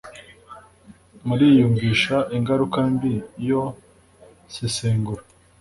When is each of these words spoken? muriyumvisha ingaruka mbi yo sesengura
muriyumvisha 1.27 2.15
ingaruka 2.37 2.79
mbi 2.93 3.13
yo 3.49 3.63
sesengura 4.53 5.23